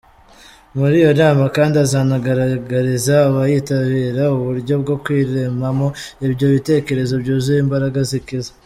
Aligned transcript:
Muri 0.77 0.95
iyo 1.01 1.11
nama 1.21 1.43
kandi, 1.55 1.75
azanagaragariza 1.85 3.13
abayitabira 3.27 4.23
uburyo 4.35 4.73
bwo 4.83 4.95
kwiremamo 5.03 5.87
ibyo 6.27 6.45
bitekerezo 6.53 7.13
byuzuye 7.23 7.59
imbaraga 7.65 7.99
zikiza. 8.11 8.51